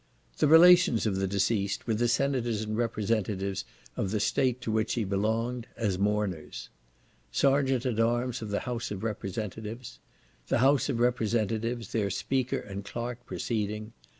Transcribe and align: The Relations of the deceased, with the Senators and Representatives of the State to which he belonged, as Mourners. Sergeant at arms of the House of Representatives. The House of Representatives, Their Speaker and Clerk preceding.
The 0.39 0.47
Relations 0.47 1.05
of 1.05 1.17
the 1.17 1.27
deceased, 1.27 1.85
with 1.85 1.99
the 1.99 2.07
Senators 2.07 2.63
and 2.63 2.75
Representatives 2.75 3.65
of 3.95 4.09
the 4.09 4.19
State 4.19 4.59
to 4.61 4.71
which 4.71 4.95
he 4.95 5.03
belonged, 5.03 5.67
as 5.77 5.99
Mourners. 5.99 6.69
Sergeant 7.31 7.85
at 7.85 7.99
arms 7.99 8.41
of 8.41 8.49
the 8.49 8.61
House 8.61 8.89
of 8.89 9.03
Representatives. 9.03 9.99
The 10.47 10.57
House 10.57 10.89
of 10.89 10.99
Representatives, 10.99 11.91
Their 11.91 12.09
Speaker 12.09 12.57
and 12.57 12.83
Clerk 12.83 13.23
preceding. 13.27 13.93